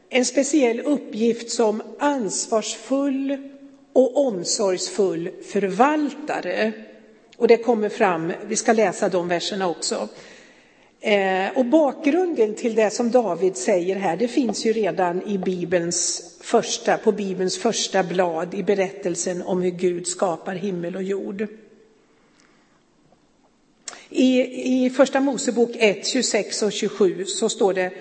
en 0.10 0.25
speciell 0.25 0.79
uppgift 0.79 1.51
som 1.51 1.81
ansvarsfull 2.00 3.50
och 3.93 4.27
omsorgsfull 4.27 5.29
förvaltare. 5.51 6.72
Och 7.38 7.48
det 7.48 7.57
kommer 7.57 7.89
fram, 7.89 8.34
vi 8.48 8.55
ska 8.55 8.74
läsa 8.74 9.10
de 9.10 9.27
verserna 9.27 9.67
också. 9.67 10.07
Eh, 11.00 11.58
och 11.58 11.66
bakgrunden 11.66 12.56
till 12.56 12.75
det 12.75 12.89
som 12.89 13.12
David 13.12 13.58
säger 13.58 13.96
här, 13.96 14.18
det 14.18 14.27
finns 14.27 14.66
ju 14.66 14.74
redan 14.74 15.22
i 15.27 15.38
Bibelns 15.38 16.24
första, 16.42 16.98
på 16.98 17.12
Bibelns 17.12 17.58
första 17.58 18.04
blad 18.04 18.54
i 18.54 18.63
berättelsen 18.63 19.42
om 19.42 19.62
hur 19.62 19.72
Gud 19.72 20.08
skapar 20.08 20.56
himmel 20.56 20.96
och 20.96 21.04
jord. 21.04 21.48
I, 24.10 24.86
i 24.86 24.89
första 24.89 25.20
Mosebok 25.20 25.70
1, 25.74 26.08
26 26.08 26.62
och 26.63 26.72
27 26.72 27.25
så 27.25 27.50
står 27.50 27.74
det 27.74 27.92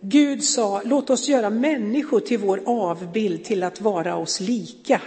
Gud 0.00 0.44
sa, 0.44 0.82
låt 0.84 1.10
oss 1.10 1.28
göra 1.28 1.50
människor 1.50 2.20
till 2.20 2.38
vår 2.38 2.60
avbild 2.66 3.44
till 3.44 3.62
att 3.62 3.80
vara 3.80 4.16
oss 4.16 4.40
lika. 4.40 5.00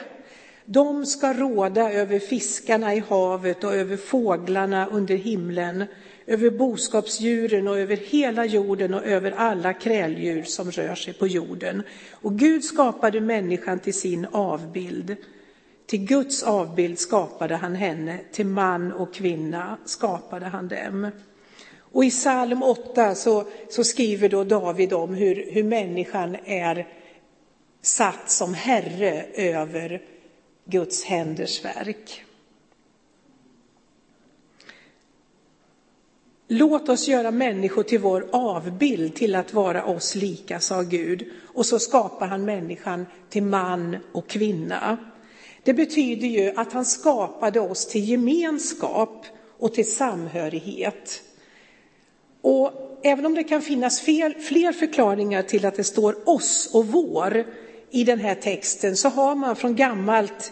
De 0.65 1.05
ska 1.05 1.33
råda 1.33 1.91
över 1.91 2.19
fiskarna 2.19 2.95
i 2.95 3.03
havet 3.09 3.63
och 3.63 3.75
över 3.75 3.97
fåglarna 3.97 4.87
under 4.87 5.15
himlen, 5.15 5.85
över 6.27 6.49
boskapsdjuren 6.49 7.67
och 7.67 7.79
över 7.79 7.95
hela 7.95 8.45
jorden 8.45 8.93
och 8.93 9.05
över 9.05 9.31
alla 9.31 9.73
kräldjur 9.73 10.43
som 10.43 10.71
rör 10.71 10.95
sig 10.95 11.13
på 11.13 11.27
jorden. 11.27 11.83
Och 12.11 12.39
Gud 12.39 12.63
skapade 12.63 13.21
människan 13.21 13.79
till 13.79 13.93
sin 13.93 14.27
avbild. 14.31 15.15
Till 15.85 16.05
Guds 16.05 16.43
avbild 16.43 16.99
skapade 16.99 17.55
han 17.55 17.75
henne, 17.75 18.19
till 18.31 18.45
man 18.45 18.91
och 18.91 19.13
kvinna 19.13 19.77
skapade 19.85 20.45
han 20.45 20.67
dem. 20.67 21.11
Och 21.79 22.05
i 22.05 22.09
psalm 22.09 22.63
8 22.63 23.15
så, 23.15 23.47
så 23.69 23.83
skriver 23.83 24.29
då 24.29 24.43
David 24.43 24.93
om 24.93 25.13
hur, 25.13 25.51
hur 25.51 25.63
människan 25.63 26.37
är 26.45 26.87
satt 27.81 28.29
som 28.29 28.53
herre 28.53 29.25
över 29.33 30.01
Guds 30.65 31.03
händers 31.03 31.65
verk. 31.65 32.24
Låt 36.47 36.89
oss 36.89 37.07
göra 37.07 37.31
människor 37.31 37.83
till 37.83 37.99
vår 37.99 38.27
avbild, 38.31 39.15
till 39.15 39.35
att 39.35 39.53
vara 39.53 39.85
oss 39.85 40.15
lika, 40.15 40.59
sa 40.59 40.81
Gud. 40.81 41.25
Och 41.53 41.65
så 41.65 41.79
skapar 41.79 42.27
han 42.27 42.45
människan 42.45 43.05
till 43.29 43.43
man 43.43 43.97
och 44.11 44.27
kvinna. 44.27 44.97
Det 45.63 45.73
betyder 45.73 46.27
ju 46.27 46.53
att 46.55 46.73
han 46.73 46.85
skapade 46.85 47.59
oss 47.59 47.87
till 47.87 48.09
gemenskap 48.09 49.25
och 49.59 49.73
till 49.73 49.91
samhörighet. 49.91 51.21
Och 52.41 52.99
även 53.03 53.25
om 53.25 53.35
det 53.35 53.43
kan 53.43 53.61
finnas 53.61 54.01
fel, 54.01 54.33
fler 54.33 54.71
förklaringar 54.71 55.41
till 55.41 55.65
att 55.65 55.75
det 55.75 55.83
står 55.83 56.29
oss 56.29 56.69
och 56.73 56.87
vår 56.87 57.45
i 57.91 58.03
den 58.03 58.19
här 58.19 58.35
texten 58.35 58.95
så 58.95 59.09
har 59.09 59.35
man 59.35 59.55
från 59.55 59.75
gammalt 59.75 60.51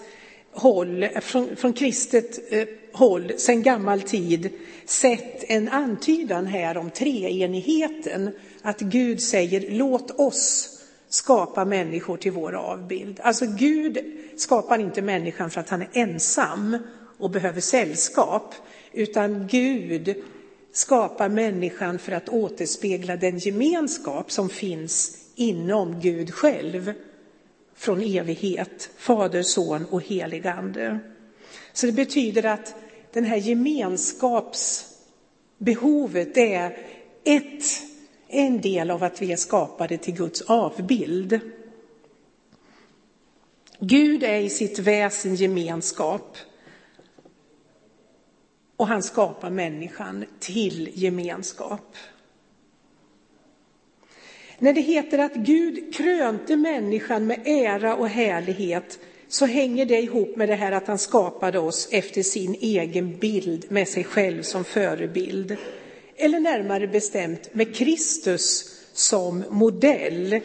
håll, 0.52 1.08
från, 1.22 1.56
från 1.56 1.74
kristet 1.74 2.54
eh, 2.54 2.68
håll, 2.94 3.32
sedan 3.38 3.64
gammal 3.64 4.02
tid, 4.02 4.50
sett 4.86 5.44
en 5.48 5.70
antydan 5.70 6.46
här 6.46 6.78
om 6.78 6.90
treenigheten. 6.90 8.32
Att 8.62 8.80
Gud 8.80 9.22
säger 9.22 9.72
låt 9.72 10.20
oss 10.20 10.70
skapa 11.10 11.66
människor 11.66 12.18
till 12.18 12.32
vår 12.32 12.56
avbild. 12.56 13.20
Alltså 13.24 13.46
Gud 13.46 13.98
skapar 14.38 14.80
inte 14.80 15.02
människan 15.02 15.50
för 15.50 15.62
att 15.62 15.70
han 15.70 15.82
är 15.82 15.90
ensam 15.94 16.78
och 17.18 17.30
behöver 17.30 17.62
sällskap, 17.62 18.56
utan 18.92 19.48
Gud 19.48 20.16
skapar 20.72 21.30
människan 21.30 22.00
för 22.00 22.12
att 22.12 22.30
återspegla 22.30 23.16
den 23.16 23.38
gemenskap 23.38 24.32
som 24.32 24.50
finns 24.50 25.18
inom 25.36 26.00
Gud 26.00 26.34
själv 26.34 26.94
från 27.76 28.02
evighet, 28.02 28.90
Fader, 28.98 29.44
Son 29.44 29.86
och 29.90 30.02
helig 30.02 30.48
Ande. 30.48 31.00
Så 31.74 31.86
det 31.86 31.92
betyder 31.92 32.46
att 32.46 32.76
den 33.14 33.26
här 33.26 33.38
gemenskapsbehovet 33.38 36.38
är 36.38 36.78
ett, 37.24 37.64
en 38.28 38.62
del 38.62 38.92
av 38.92 39.04
att 39.04 39.22
vi 39.22 39.32
är 39.32 39.38
skapade 39.38 39.98
till 39.98 40.14
Guds 40.14 40.42
avbild. 40.42 41.40
Gud 43.80 44.24
är 44.24 44.40
i 44.40 44.50
sitt 44.50 44.80
väsen 44.80 45.36
gemenskap 45.36 46.38
och 48.78 48.88
han 48.88 49.04
skapar 49.04 49.50
människan 49.50 50.26
till 50.40 50.90
gemenskap. 50.94 51.96
När 54.60 54.74
det 54.74 54.82
heter 54.82 55.20
att 55.20 55.34
Gud 55.34 55.96
krönte 55.96 56.56
människan 56.56 57.28
med 57.28 57.42
ära 57.46 57.96
och 57.96 58.10
härlighet 58.10 59.00
så 59.34 59.46
hänger 59.46 59.86
det 59.86 60.02
ihop 60.02 60.36
med 60.36 60.50
det 60.50 60.56
här 60.56 60.72
att 60.72 60.88
han 60.88 60.98
skapade 60.98 61.60
oss 61.60 61.88
efter 61.92 62.24
sin 62.24 62.56
egen 62.60 63.18
bild 63.18 63.66
med 63.72 63.88
sig 63.88 64.04
själv 64.04 64.44
som 64.44 64.64
förebild. 64.64 65.58
Eller 66.16 66.40
närmare 66.40 66.88
bestämt 66.88 67.54
med 67.54 67.76
Kristus 67.76 68.76
som 68.94 69.44
modell. 69.50 70.40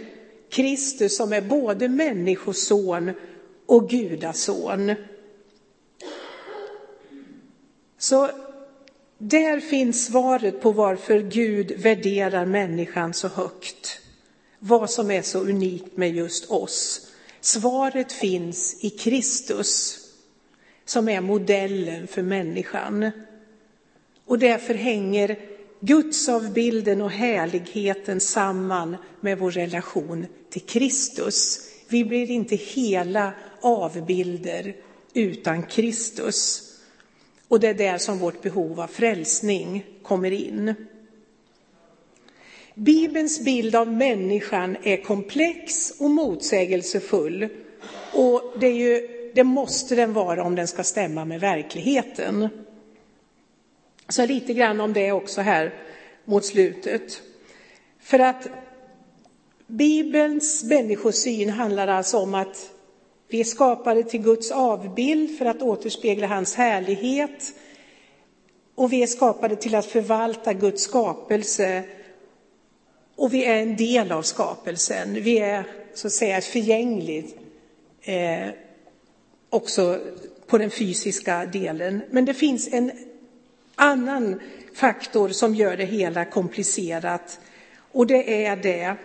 Kristus 0.50 1.16
som 1.16 1.32
är 1.32 1.40
både 1.40 1.88
människoson 1.88 3.12
och 3.66 3.90
gudason. 3.90 4.94
Så 7.98 8.30
där 9.18 9.60
finns 9.60 10.06
svaret 10.06 10.60
på 10.60 10.72
varför 10.72 11.18
Gud 11.18 11.72
värderar 11.80 12.46
människan 12.46 13.14
så 13.14 13.28
högt. 13.28 14.00
Vad 14.58 14.90
som 14.90 15.10
är 15.10 15.22
så 15.22 15.40
unikt 15.40 15.96
med 15.96 16.14
just 16.14 16.50
oss. 16.50 17.07
Svaret 17.40 18.12
finns 18.12 18.84
i 18.84 18.90
Kristus 18.90 19.98
som 20.84 21.08
är 21.08 21.20
modellen 21.20 22.06
för 22.06 22.22
människan. 22.22 23.10
Och 24.24 24.38
därför 24.38 24.74
hänger 24.74 25.38
gudsavbilden 25.80 27.02
och 27.02 27.10
härligheten 27.10 28.20
samman 28.20 28.96
med 29.20 29.38
vår 29.38 29.50
relation 29.50 30.26
till 30.50 30.62
Kristus. 30.62 31.60
Vi 31.88 32.04
blir 32.04 32.30
inte 32.30 32.56
hela 32.56 33.32
avbilder 33.60 34.76
utan 35.14 35.62
Kristus. 35.62 36.62
Och 37.48 37.60
det 37.60 37.68
är 37.68 37.74
där 37.74 37.98
som 37.98 38.18
vårt 38.18 38.42
behov 38.42 38.80
av 38.80 38.86
frälsning 38.86 39.86
kommer 40.02 40.30
in. 40.30 40.74
Bibelns 42.78 43.40
bild 43.40 43.76
av 43.76 43.92
människan 43.92 44.76
är 44.82 44.96
komplex 44.96 45.90
och 46.00 46.10
motsägelsefull. 46.10 47.48
Och 48.12 48.42
det, 48.60 48.68
ju, 48.68 49.08
det 49.34 49.44
måste 49.44 49.94
den 49.94 50.12
vara 50.12 50.44
om 50.44 50.54
den 50.54 50.68
ska 50.68 50.82
stämma 50.82 51.24
med 51.24 51.40
verkligheten. 51.40 52.48
Så 54.08 54.26
lite 54.26 54.52
grann 54.52 54.80
om 54.80 54.92
det 54.92 55.12
också 55.12 55.40
här 55.40 55.74
mot 56.24 56.44
slutet. 56.44 57.22
För 58.00 58.18
att 58.18 58.48
Bibelns 59.66 60.64
människosyn 60.64 61.50
handlar 61.50 61.88
alltså 61.88 62.18
om 62.18 62.34
att 62.34 62.70
vi 63.28 63.40
är 63.40 63.44
skapade 63.44 64.02
till 64.02 64.22
Guds 64.22 64.50
avbild 64.50 65.38
för 65.38 65.44
att 65.44 65.62
återspegla 65.62 66.26
hans 66.26 66.54
härlighet. 66.54 67.54
Och 68.74 68.92
vi 68.92 69.02
är 69.02 69.06
skapade 69.06 69.56
till 69.56 69.74
att 69.74 69.86
förvalta 69.86 70.52
Guds 70.52 70.82
skapelse. 70.82 71.84
Och 73.18 73.34
vi 73.34 73.44
är 73.44 73.62
en 73.62 73.76
del 73.76 74.12
av 74.12 74.22
skapelsen. 74.22 75.22
Vi 75.22 75.38
är 75.38 75.64
så 75.94 76.06
att 76.06 76.12
säga 76.12 76.40
förgängligt 76.40 77.36
eh, 78.02 78.48
också 79.50 79.98
på 80.46 80.58
den 80.58 80.70
fysiska 80.70 81.46
delen. 81.46 82.00
Men 82.10 82.24
det 82.24 82.34
finns 82.34 82.68
en 82.72 82.92
annan 83.74 84.40
faktor 84.74 85.28
som 85.28 85.54
gör 85.54 85.76
det 85.76 85.84
hela 85.84 86.24
komplicerat. 86.24 87.40
Och 87.92 88.06
det 88.06 88.44
är 88.46 88.56
det 88.56 88.96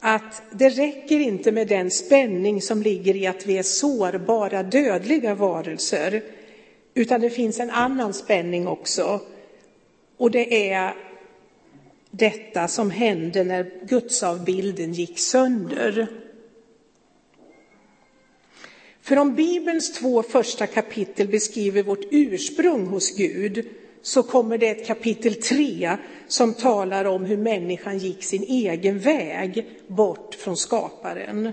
att 0.00 0.42
det 0.50 0.68
räcker 0.68 1.20
inte 1.20 1.52
med 1.52 1.68
den 1.68 1.90
spänning 1.90 2.62
som 2.62 2.82
ligger 2.82 3.16
i 3.16 3.26
att 3.26 3.46
vi 3.46 3.58
är 3.58 3.62
sårbara, 3.62 4.62
dödliga 4.62 5.34
varelser, 5.34 6.22
utan 6.94 7.20
det 7.20 7.30
finns 7.30 7.60
en 7.60 7.70
annan 7.70 8.14
spänning 8.14 8.68
också. 8.68 9.20
Och 10.16 10.30
det 10.30 10.72
är 10.72 10.94
detta 12.18 12.68
som 12.68 12.90
hände 12.90 13.44
när 13.44 13.70
gudsavbilden 13.82 14.92
gick 14.92 15.18
sönder. 15.18 16.06
För 19.00 19.18
om 19.18 19.34
Bibelns 19.34 19.92
två 19.92 20.22
första 20.22 20.66
kapitel 20.66 21.28
beskriver 21.28 21.82
vårt 21.82 22.04
ursprung 22.10 22.86
hos 22.86 23.16
Gud 23.16 23.68
så 24.02 24.22
kommer 24.22 24.58
det 24.58 24.68
ett 24.68 24.86
kapitel 24.86 25.34
3 25.34 25.96
som 26.28 26.54
talar 26.54 27.04
om 27.04 27.24
hur 27.24 27.36
människan 27.36 27.98
gick 27.98 28.24
sin 28.24 28.42
egen 28.42 28.98
väg 28.98 29.66
bort 29.86 30.34
från 30.34 30.56
skaparen. 30.56 31.52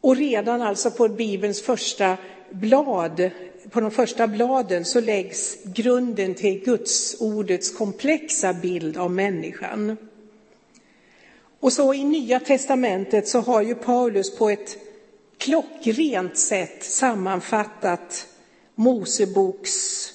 Och 0.00 0.16
redan 0.16 0.62
alltså 0.62 0.90
på 0.90 1.08
Bibelns 1.08 1.62
första 1.62 2.16
blad, 2.50 3.30
på 3.70 3.80
de 3.80 3.90
första 3.90 4.26
bladen 4.26 4.84
så 4.84 5.00
läggs 5.00 5.58
grunden 5.64 6.34
till 6.34 6.64
Guds 6.64 7.20
ordets 7.20 7.70
komplexa 7.70 8.52
bild 8.52 8.96
av 8.96 9.10
människan. 9.10 9.96
Och 11.60 11.72
så 11.72 11.94
i 11.94 12.04
Nya 12.04 12.40
testamentet 12.40 13.28
så 13.28 13.40
har 13.40 13.62
ju 13.62 13.74
Paulus 13.74 14.36
på 14.36 14.50
ett 14.50 14.78
klockrent 15.38 16.38
sätt 16.38 16.84
sammanfattat 16.84 18.26
Moseboks 18.74 20.08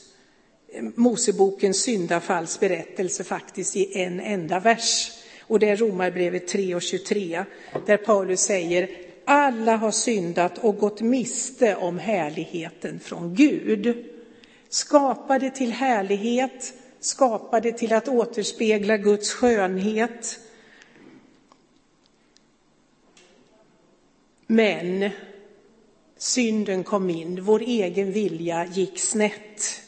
Mosebokens 0.95 1.81
syndafallsberättelse 1.81 3.24
faktiskt 3.24 3.75
i 3.75 4.01
en 4.01 4.19
enda 4.19 4.60
vers. 4.60 5.12
Och 5.41 5.60
det 5.60 5.69
är 5.69 5.75
Romarbrevet 5.75 6.48
3 6.48 6.75
och 6.75 6.81
23 6.81 7.45
där 7.86 7.98
Paulus 7.98 8.41
säger 8.41 8.89
alla 9.25 9.75
har 9.75 9.91
syndat 9.91 10.57
och 10.57 10.77
gått 10.77 11.01
miste 11.01 11.75
om 11.75 11.99
härligheten 11.99 12.99
från 12.99 13.36
Gud. 13.36 14.05
Skapade 14.69 15.49
till 15.49 15.71
härlighet, 15.71 16.73
skapade 16.99 17.71
till 17.71 17.93
att 17.93 18.07
återspegla 18.07 18.97
Guds 18.97 19.33
skönhet. 19.33 20.39
Men 24.47 25.09
synden 26.17 26.83
kom 26.83 27.09
in, 27.09 27.43
vår 27.43 27.62
egen 27.62 28.12
vilja 28.12 28.65
gick 28.65 28.99
snett. 28.99 29.81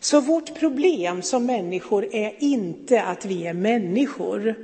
Så 0.00 0.20
vårt 0.20 0.58
problem 0.58 1.22
som 1.22 1.46
människor 1.46 2.14
är 2.14 2.34
inte 2.38 3.02
att 3.02 3.24
vi 3.24 3.46
är 3.46 3.52
människor. 3.52 4.54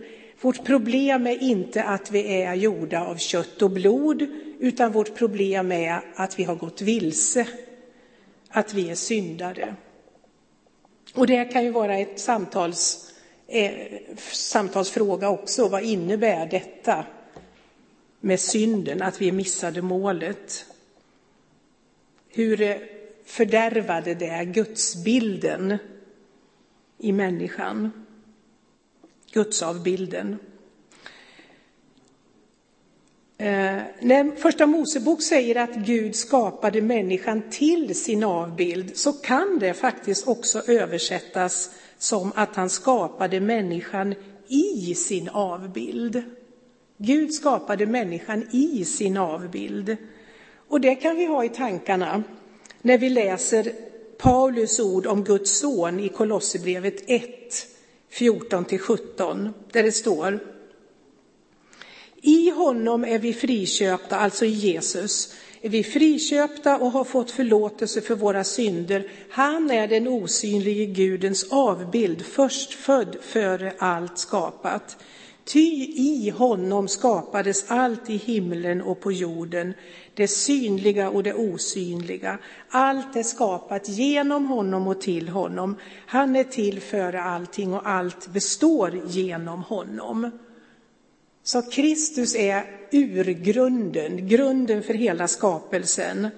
Vårt 0.45 0.65
problem 0.65 1.27
är 1.27 1.43
inte 1.43 1.83
att 1.83 2.11
vi 2.11 2.43
är 2.43 2.55
gjorda 2.55 3.05
av 3.05 3.17
kött 3.17 3.63
och 3.63 3.71
blod, 3.71 4.27
utan 4.59 4.93
vårt 4.93 5.15
problem 5.15 5.73
är 5.73 6.01
att 6.15 6.39
vi 6.39 6.45
har 6.45 6.55
gått 6.55 6.81
vilse, 6.81 7.47
att 8.49 8.75
vi 8.75 8.91
är 8.91 8.95
syndare. 8.95 9.75
Och 11.15 11.27
det 11.27 11.45
kan 11.45 11.65
ju 11.65 11.71
vara 11.71 11.99
ett 11.99 12.21
samtals, 12.21 13.13
eh, 13.47 13.73
samtalsfråga 14.33 15.29
också. 15.29 15.69
Vad 15.69 15.83
innebär 15.83 16.47
detta 16.47 17.05
med 18.21 18.41
synden, 18.41 19.03
att 19.03 19.21
vi 19.21 19.33
missade 19.33 19.83
målet? 19.83 20.67
Hur 22.29 22.79
fördärvade 23.25 24.15
det 24.15 24.45
gudsbilden 24.45 25.79
i 26.99 27.13
människan. 27.13 28.04
Gudsavbilden. 29.35 30.39
Eh, 33.39 33.83
när 34.01 34.37
första 34.37 34.67
Mosebok 34.67 35.23
säger 35.23 35.57
att 35.57 35.75
Gud 35.75 36.17
skapade 36.17 36.81
människan 36.81 37.43
till 37.51 37.95
sin 37.95 38.25
avbild 38.25 38.97
så 38.97 39.13
kan 39.13 39.59
det 39.59 39.75
faktiskt 39.75 40.29
också 40.29 40.63
översättas 40.67 41.71
som 41.99 42.33
att 42.35 42.57
han 42.57 42.71
skapade 42.71 43.41
människan 43.41 44.15
i 44.49 44.95
sin 44.95 45.29
avbild. 45.29 46.23
Gud 46.97 47.35
skapade 47.35 47.87
människan 47.87 48.49
i 48.53 48.85
sin 48.85 49.17
avbild. 49.17 49.97
Och 50.69 50.81
det 50.81 50.95
kan 50.95 51.17
vi 51.17 51.27
ha 51.27 51.45
i 51.45 51.49
tankarna 51.49 52.23
när 52.83 52.99
vi 52.99 53.09
läser 53.09 53.73
Paulus 54.19 54.81
ord 54.81 55.07
om 55.07 55.25
Guds 55.25 55.59
son 55.59 56.01
i 56.01 56.09
Kolosserbrevet 56.09 57.03
1, 57.07 57.44
14-17, 58.15 59.53
där 59.73 59.83
det 59.83 59.93
står 59.93 60.41
I 62.23 62.51
honom 62.51 63.05
är 63.05 63.19
vi 63.19 63.33
friköpta, 63.33 64.17
alltså 64.17 64.45
i 64.45 64.49
Jesus, 64.49 65.35
är 65.61 65.69
vi 65.69 65.83
friköpta 65.83 66.79
och 66.79 66.91
har 66.91 67.05
fått 67.05 67.31
förlåtelse 67.31 68.01
för 68.01 68.15
våra 68.15 68.45
synder. 68.45 69.11
Han 69.31 69.71
är 69.71 69.89
den 69.89 70.09
osynlige 70.09 70.87
Gudens 70.87 71.47
avbild, 71.51 72.27
förstfödd 72.27 73.17
före 73.21 73.73
allt 73.79 74.19
skapat. 74.19 74.97
Ty 75.45 75.93
i 75.95 76.31
honom 76.31 76.89
skapades 76.89 77.65
allt 77.69 78.11
i 78.11 78.17
himlen 78.17 78.83
och 78.83 79.01
på 79.01 79.13
jorden, 79.13 79.75
det 80.15 80.29
synliga 80.29 81.11
och 81.11 81.23
det 81.23 81.35
osynliga. 81.35 82.39
Allt 82.69 83.17
är 83.17 83.23
skapat 83.23 83.89
genom 83.89 84.47
honom 84.47 84.89
och 84.89 85.01
till 85.01 85.29
honom. 85.29 85.77
Han 86.07 86.37
är 86.37 86.45
till 86.45 86.81
före 86.81 87.23
allting 87.23 87.75
och 87.75 87.89
allt 87.89 88.29
består 88.29 89.01
genom 89.07 89.63
honom. 89.63 90.31
Så 91.43 91.63
Kristus 91.63 92.35
är 92.35 92.65
urgrunden, 92.93 94.29
grunden 94.29 94.83
för 94.83 94.95
hela 94.95 95.29
skapelsen. 95.29 96.29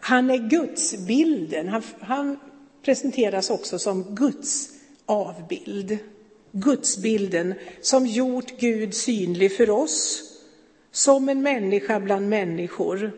Han 0.00 0.30
är 0.30 0.48
Guds 0.48 1.06
bilden. 1.06 1.68
Han, 1.68 1.82
han 2.00 2.38
presenteras 2.82 3.50
också 3.50 3.78
som 3.78 4.02
Guds 4.14 4.68
avbild. 5.06 5.98
Gudsbilden 6.60 7.54
som 7.80 8.06
gjort 8.06 8.58
Gud 8.58 8.94
synlig 8.94 9.56
för 9.56 9.70
oss 9.70 10.22
som 10.90 11.28
en 11.28 11.42
människa 11.42 12.00
bland 12.00 12.28
människor. 12.28 13.12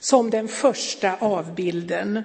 Som 0.00 0.30
den 0.30 0.48
första 0.48 1.16
avbilden. 1.16 2.22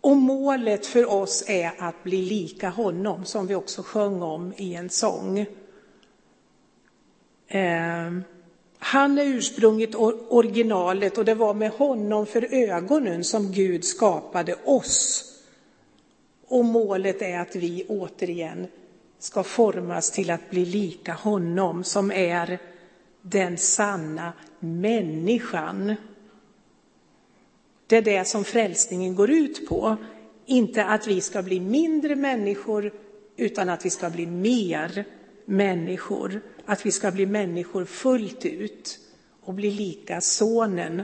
Och 0.00 0.16
målet 0.16 0.86
för 0.86 1.10
oss 1.10 1.44
är 1.46 1.72
att 1.78 2.04
bli 2.04 2.22
lika 2.22 2.68
honom, 2.68 3.24
som 3.24 3.46
vi 3.46 3.54
också 3.54 3.82
sjöng 3.82 4.22
om 4.22 4.52
i 4.56 4.74
en 4.74 4.90
sång. 4.90 5.38
Eh, 7.48 8.12
han 8.78 9.18
är 9.18 9.24
ursprunget, 9.24 9.94
originalet, 10.28 11.18
och 11.18 11.24
det 11.24 11.34
var 11.34 11.54
med 11.54 11.70
honom 11.70 12.26
för 12.26 12.54
ögonen 12.54 13.24
som 13.24 13.52
Gud 13.52 13.84
skapade 13.84 14.54
oss. 14.64 15.26
Och 16.50 16.64
målet 16.64 17.22
är 17.22 17.38
att 17.38 17.56
vi 17.56 17.84
återigen 17.88 18.66
ska 19.18 19.42
formas 19.42 20.10
till 20.10 20.30
att 20.30 20.50
bli 20.50 20.64
lika 20.64 21.12
honom 21.12 21.84
som 21.84 22.10
är 22.12 22.58
den 23.22 23.58
sanna 23.58 24.32
människan. 24.60 25.94
Det 27.86 27.96
är 27.96 28.02
det 28.02 28.24
som 28.24 28.44
frälsningen 28.44 29.14
går 29.14 29.30
ut 29.30 29.68
på. 29.68 29.96
Inte 30.46 30.84
att 30.84 31.06
vi 31.06 31.20
ska 31.20 31.42
bli 31.42 31.60
mindre 31.60 32.16
människor, 32.16 32.92
utan 33.36 33.68
att 33.68 33.86
vi 33.86 33.90
ska 33.90 34.10
bli 34.10 34.26
mer 34.26 35.04
människor. 35.44 36.40
Att 36.64 36.86
vi 36.86 36.92
ska 36.92 37.10
bli 37.10 37.26
människor 37.26 37.84
fullt 37.84 38.46
ut 38.46 38.98
och 39.44 39.54
bli 39.54 39.70
lika 39.70 40.20
sonen 40.20 41.02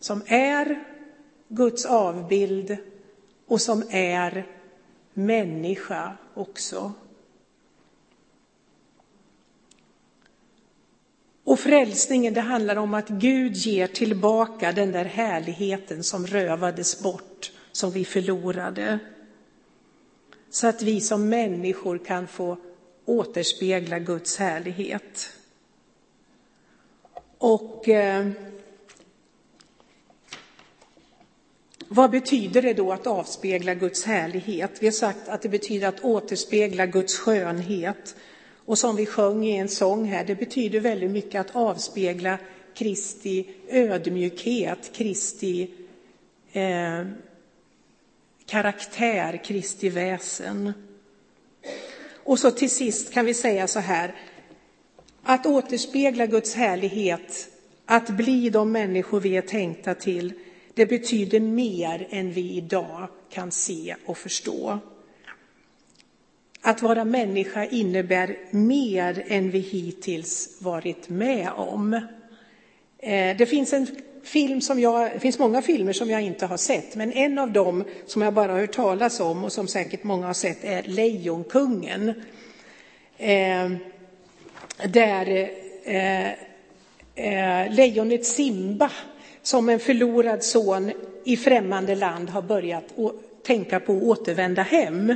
som 0.00 0.22
är 0.26 0.84
Guds 1.48 1.86
avbild 1.86 2.76
och 3.46 3.60
som 3.60 3.82
är 3.90 4.55
människa 5.16 6.16
också. 6.34 6.92
Och 11.44 11.60
frälsningen, 11.60 12.34
det 12.34 12.40
handlar 12.40 12.76
om 12.76 12.94
att 12.94 13.08
Gud 13.08 13.54
ger 13.54 13.86
tillbaka 13.86 14.72
den 14.72 14.92
där 14.92 15.04
härligheten 15.04 16.04
som 16.04 16.26
rövades 16.26 17.02
bort, 17.02 17.52
som 17.72 17.90
vi 17.90 18.04
förlorade. 18.04 18.98
Så 20.50 20.66
att 20.66 20.82
vi 20.82 21.00
som 21.00 21.28
människor 21.28 21.98
kan 21.98 22.26
få 22.26 22.56
återspegla 23.04 23.98
Guds 23.98 24.36
härlighet. 24.36 25.32
Och 27.38 27.88
eh, 27.88 28.30
vad 31.88 32.10
betyder 32.10 32.62
det 32.62 32.74
då 32.74 32.92
att 32.92 33.06
avspegla 33.06 33.74
Guds 33.74 34.04
härlighet? 34.04 34.70
Vi 34.80 34.86
har 34.86 34.92
sagt 34.92 35.28
att 35.28 35.42
det 35.42 35.48
betyder 35.48 35.88
att 35.88 36.04
återspegla 36.04 36.86
Guds 36.86 37.18
skönhet. 37.18 38.16
Och 38.64 38.78
som 38.78 38.96
vi 38.96 39.06
sjöng 39.06 39.44
i 39.44 39.56
en 39.56 39.68
sång 39.68 40.04
här, 40.04 40.24
det 40.24 40.34
betyder 40.34 40.80
väldigt 40.80 41.10
mycket 41.10 41.40
att 41.40 41.56
avspegla 41.56 42.38
Kristi 42.74 43.46
ödmjukhet, 43.68 44.92
Kristi 44.94 45.70
eh, 46.52 47.06
karaktär, 48.46 49.40
Kristi 49.44 49.88
väsen. 49.88 50.72
Och 52.24 52.38
så 52.38 52.50
till 52.50 52.70
sist 52.70 53.12
kan 53.12 53.24
vi 53.24 53.34
säga 53.34 53.66
så 53.66 53.80
här, 53.80 54.14
att 55.22 55.46
återspegla 55.46 56.26
Guds 56.26 56.54
härlighet, 56.54 57.48
att 57.86 58.10
bli 58.10 58.50
de 58.50 58.72
människor 58.72 59.20
vi 59.20 59.36
är 59.36 59.42
tänkta 59.42 59.94
till, 59.94 60.32
det 60.76 60.86
betyder 60.86 61.40
mer 61.40 62.06
än 62.10 62.32
vi 62.32 62.56
idag 62.56 63.08
kan 63.30 63.50
se 63.52 63.96
och 64.06 64.18
förstå. 64.18 64.78
Att 66.60 66.82
vara 66.82 67.04
människa 67.04 67.64
innebär 67.64 68.36
mer 68.50 69.24
än 69.28 69.50
vi 69.50 69.58
hittills 69.58 70.56
varit 70.60 71.08
med 71.08 71.50
om. 71.56 71.94
Eh, 72.98 73.36
det 73.36 73.46
finns 73.46 73.72
en 73.72 73.86
film 74.24 74.60
som 74.60 74.80
jag, 74.80 75.12
det 75.12 75.20
finns 75.20 75.38
många 75.38 75.62
filmer 75.62 75.92
som 75.92 76.10
jag 76.10 76.22
inte 76.22 76.46
har 76.46 76.56
sett, 76.56 76.96
men 76.96 77.12
en 77.12 77.38
av 77.38 77.52
dem 77.52 77.84
som 78.06 78.22
jag 78.22 78.34
bara 78.34 78.52
har 78.52 78.60
hört 78.60 78.72
talas 78.72 79.20
om 79.20 79.44
och 79.44 79.52
som 79.52 79.68
säkert 79.68 80.04
många 80.04 80.26
har 80.26 80.34
sett 80.34 80.64
är 80.64 80.82
Lejonkungen. 80.82 82.08
Eh, 83.18 83.70
där 84.88 85.50
eh, 85.84 86.30
eh, 87.14 87.72
lejonet 87.74 88.26
Simba 88.26 88.90
som 89.46 89.68
en 89.68 89.80
förlorad 89.80 90.42
son 90.42 90.92
i 91.24 91.36
främmande 91.36 91.94
land 91.94 92.30
har 92.30 92.42
börjat 92.42 92.84
tänka 93.42 93.80
på 93.80 93.96
att 93.96 94.02
återvända 94.02 94.62
hem. 94.62 95.14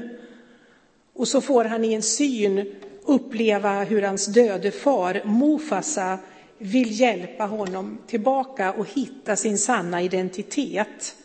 Och 1.14 1.28
så 1.28 1.40
får 1.40 1.64
han 1.64 1.84
i 1.84 1.92
en 1.92 2.02
syn 2.02 2.72
uppleva 3.04 3.84
hur 3.84 4.02
hans 4.02 4.26
döde 4.26 4.70
far 4.70 5.22
Mufasa 5.24 6.18
vill 6.58 7.00
hjälpa 7.00 7.44
honom 7.44 7.98
tillbaka 8.06 8.72
och 8.72 8.86
hitta 8.94 9.36
sin 9.36 9.58
sanna 9.58 10.02
identitet. 10.02 11.16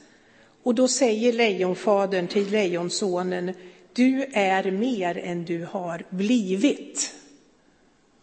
Och 0.63 0.75
då 0.75 0.87
säger 0.87 1.33
lejonfadern 1.33 2.27
till 2.27 2.51
lejonsonen, 2.51 3.53
du 3.93 4.25
är 4.33 4.71
mer 4.71 5.17
än 5.17 5.45
du 5.45 5.67
har 5.71 6.03
blivit. 6.09 7.13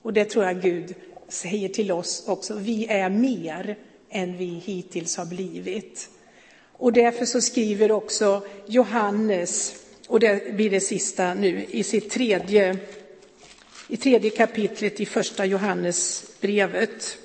Och 0.03 0.13
det 0.13 0.25
tror 0.25 0.45
jag 0.45 0.63
Gud 0.63 0.95
säger 1.29 1.69
till 1.69 1.93
oss 1.93 2.25
också, 2.29 2.55
vi 2.55 2.87
är 2.87 3.11
mer 3.11 3.77
än 4.13 4.37
vi 4.37 4.63
hittills 4.65 5.17
har 5.17 5.25
blivit. 5.25 6.11
Och 6.73 6.93
därför 6.93 7.25
så 7.25 7.41
skriver 7.41 7.93
också 7.93 8.47
Johannes, 8.67 9.75
och 10.09 10.21
det 10.21 10.55
blir 10.55 10.71
det 10.71 10.81
sista 10.81 11.35
nu, 11.35 11.67
i 11.71 11.83
sitt 11.83 12.11
tredje, 12.11 12.79
i 13.89 13.97
tredje 13.97 14.31
kapitlet 14.31 15.01
i 15.01 15.07
första 15.07 15.47
Johannesbrevet. 15.47 17.19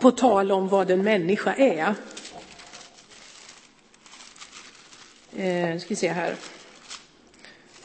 På 0.00 0.10
tal 0.10 0.52
om 0.52 0.68
vad 0.68 0.90
en 0.90 1.02
människa 1.02 1.54
är. 1.54 1.94
Eh, 5.36 5.78
ska 5.78 5.88
vi 5.88 5.96
se 5.96 6.08
här. 6.08 6.36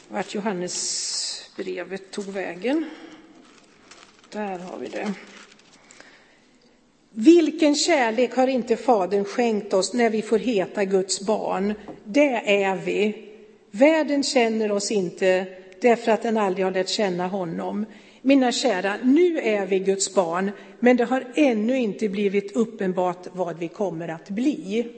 Vart 0.08 0.34
Johannesbrevet 0.34 2.10
tog 2.10 2.24
vägen. 2.24 2.90
Där 4.30 4.58
har 4.58 4.78
vi 4.78 4.88
det. 4.88 5.14
Vilken 7.18 7.74
kärlek 7.74 8.36
har 8.36 8.46
inte 8.46 8.76
Fadern 8.76 9.24
skänkt 9.24 9.72
oss 9.72 9.94
när 9.94 10.10
vi 10.10 10.22
får 10.22 10.38
heta 10.38 10.84
Guds 10.84 11.20
barn? 11.20 11.74
Det 12.04 12.62
är 12.62 12.76
vi. 12.76 13.28
Världen 13.70 14.22
känner 14.22 14.72
oss 14.72 14.90
inte 14.90 15.46
därför 15.80 16.12
att 16.12 16.22
den 16.22 16.36
aldrig 16.36 16.66
har 16.66 16.72
lärt 16.72 16.88
känna 16.88 17.26
honom. 17.26 17.86
Mina 18.22 18.52
kära, 18.52 18.96
nu 19.02 19.38
är 19.38 19.66
vi 19.66 19.78
Guds 19.78 20.14
barn, 20.14 20.50
men 20.80 20.96
det 20.96 21.04
har 21.04 21.24
ännu 21.34 21.78
inte 21.78 22.08
blivit 22.08 22.56
uppenbart 22.56 23.26
vad 23.32 23.58
vi 23.58 23.68
kommer 23.68 24.08
att 24.08 24.30
bli. 24.30 24.88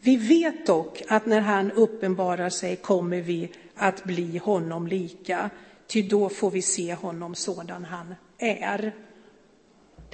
Vi 0.00 0.16
vet 0.16 0.66
dock 0.66 1.02
att 1.08 1.26
när 1.26 1.40
han 1.40 1.72
uppenbarar 1.72 2.50
sig 2.50 2.76
kommer 2.76 3.20
vi 3.20 3.48
att 3.74 4.04
bli 4.04 4.38
honom 4.38 4.86
lika, 4.86 5.50
ty 5.86 6.02
då 6.02 6.28
får 6.28 6.50
vi 6.50 6.62
se 6.62 6.94
honom 6.94 7.34
sådan 7.34 7.84
han 7.84 8.14
är. 8.38 8.92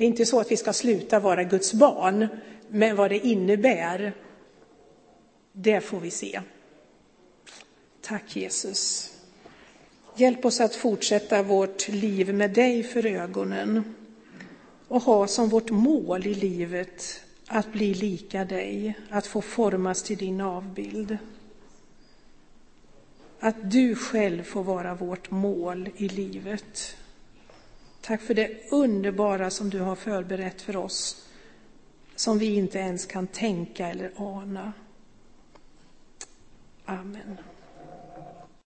Det 0.01 0.05
är 0.05 0.09
inte 0.09 0.27
så 0.27 0.41
att 0.41 0.51
vi 0.51 0.57
ska 0.57 0.73
sluta 0.73 1.21
vara 1.21 1.45
Guds 1.45 1.75
barn, 1.75 2.29
men 2.69 2.97
vad 2.97 3.11
det 3.11 3.27
innebär, 3.27 4.13
det 5.53 5.81
får 5.81 6.01
vi 6.01 6.11
se. 6.11 6.41
Tack 8.01 8.37
Jesus. 8.37 9.13
Hjälp 10.17 10.45
oss 10.45 10.61
att 10.61 10.75
fortsätta 10.75 11.43
vårt 11.43 11.89
liv 11.89 12.35
med 12.35 12.51
dig 12.51 12.83
för 12.83 13.07
ögonen 13.07 13.95
och 14.89 15.03
ha 15.03 15.27
som 15.27 15.49
vårt 15.49 15.71
mål 15.71 16.27
i 16.27 16.35
livet 16.35 17.23
att 17.47 17.73
bli 17.73 17.95
lika 17.95 18.45
dig, 18.45 18.99
att 19.11 19.27
få 19.27 19.41
formas 19.41 20.03
till 20.03 20.19
din 20.19 20.41
avbild. 20.41 21.19
Att 23.41 23.71
du 23.71 23.95
själv 23.95 24.43
får 24.43 24.63
vara 24.63 24.95
vårt 24.95 25.31
mål 25.31 25.89
i 25.97 26.09
livet. 26.09 26.97
Tack 28.01 28.21
för 28.21 28.35
det 28.35 28.73
underbara 28.73 29.51
som 29.51 29.71
du 29.71 29.81
har 29.81 29.97
förberett 29.97 30.63
för 30.63 30.77
oss, 30.77 31.29
som 32.17 32.39
vi 32.39 32.55
inte 32.55 32.79
ens 32.79 33.07
kan 33.07 33.27
tänka 33.27 33.89
eller 33.89 34.13
ana. 34.17 34.73
Amen. 36.85 37.39